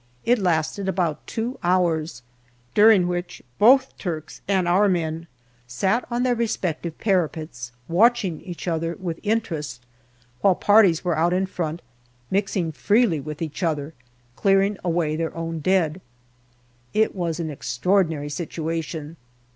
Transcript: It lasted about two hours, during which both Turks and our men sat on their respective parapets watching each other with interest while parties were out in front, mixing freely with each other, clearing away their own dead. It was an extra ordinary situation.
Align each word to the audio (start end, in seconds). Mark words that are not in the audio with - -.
It 0.25 0.39
lasted 0.39 0.89
about 0.89 1.27
two 1.27 1.59
hours, 1.61 2.23
during 2.73 3.07
which 3.07 3.43
both 3.59 3.95
Turks 3.99 4.41
and 4.47 4.67
our 4.67 4.89
men 4.89 5.27
sat 5.67 6.07
on 6.09 6.23
their 6.23 6.33
respective 6.33 6.97
parapets 6.97 7.71
watching 7.87 8.41
each 8.41 8.67
other 8.67 8.95
with 8.99 9.19
interest 9.21 9.85
while 10.39 10.55
parties 10.55 11.05
were 11.05 11.15
out 11.15 11.33
in 11.33 11.45
front, 11.45 11.83
mixing 12.31 12.71
freely 12.71 13.19
with 13.19 13.43
each 13.43 13.61
other, 13.61 13.93
clearing 14.35 14.75
away 14.83 15.15
their 15.15 15.37
own 15.37 15.59
dead. 15.59 16.01
It 16.95 17.13
was 17.13 17.39
an 17.39 17.51
extra 17.51 17.91
ordinary 17.91 18.29
situation. 18.31 19.17